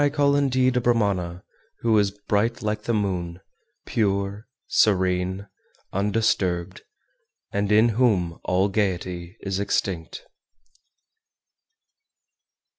[0.01, 0.13] 413.
[0.13, 1.43] Him I call indeed a Brahmana
[1.81, 3.39] who is bright like the moon,
[3.85, 5.47] pure, serene,
[5.93, 6.81] undisturbed,
[7.53, 10.25] and in whom all gaiety is extinct.